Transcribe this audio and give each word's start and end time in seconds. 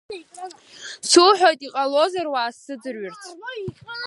Суҳәоит, 1.09 1.59
иҟалозар 1.67 2.27
уаасзыӡырҩырцы. 2.31 3.29